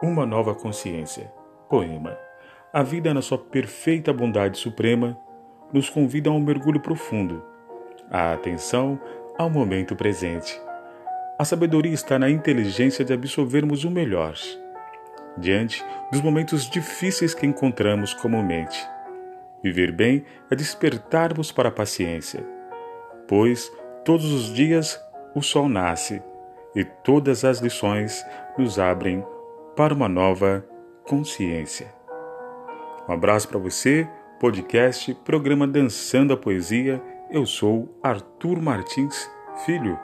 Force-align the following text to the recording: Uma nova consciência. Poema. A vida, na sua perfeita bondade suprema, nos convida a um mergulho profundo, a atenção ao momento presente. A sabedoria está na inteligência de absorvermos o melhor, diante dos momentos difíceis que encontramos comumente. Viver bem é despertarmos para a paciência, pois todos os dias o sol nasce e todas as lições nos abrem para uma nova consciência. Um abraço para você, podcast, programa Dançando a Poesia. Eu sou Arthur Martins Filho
Uma 0.00 0.24
nova 0.24 0.54
consciência. 0.54 1.28
Poema. 1.68 2.16
A 2.72 2.84
vida, 2.84 3.12
na 3.12 3.20
sua 3.20 3.36
perfeita 3.36 4.12
bondade 4.12 4.56
suprema, 4.56 5.18
nos 5.72 5.90
convida 5.90 6.30
a 6.30 6.32
um 6.32 6.38
mergulho 6.38 6.78
profundo, 6.78 7.42
a 8.08 8.32
atenção 8.32 9.00
ao 9.36 9.50
momento 9.50 9.96
presente. 9.96 10.56
A 11.36 11.44
sabedoria 11.44 11.92
está 11.92 12.16
na 12.16 12.30
inteligência 12.30 13.04
de 13.04 13.12
absorvermos 13.12 13.82
o 13.82 13.90
melhor, 13.90 14.34
diante 15.36 15.84
dos 16.12 16.20
momentos 16.20 16.70
difíceis 16.70 17.34
que 17.34 17.44
encontramos 17.44 18.14
comumente. 18.14 18.78
Viver 19.64 19.90
bem 19.90 20.24
é 20.48 20.54
despertarmos 20.54 21.50
para 21.50 21.70
a 21.70 21.72
paciência, 21.72 22.46
pois 23.26 23.68
todos 24.04 24.32
os 24.32 24.54
dias 24.54 25.00
o 25.34 25.42
sol 25.42 25.68
nasce 25.68 26.22
e 26.72 26.84
todas 26.84 27.44
as 27.44 27.58
lições 27.58 28.24
nos 28.56 28.78
abrem 28.78 29.24
para 29.78 29.94
uma 29.94 30.08
nova 30.08 30.66
consciência. 31.04 31.94
Um 33.08 33.12
abraço 33.12 33.46
para 33.46 33.60
você, 33.60 34.08
podcast, 34.40 35.14
programa 35.24 35.68
Dançando 35.68 36.32
a 36.32 36.36
Poesia. 36.36 37.00
Eu 37.30 37.46
sou 37.46 37.96
Arthur 38.02 38.60
Martins 38.60 39.30
Filho 39.64 39.96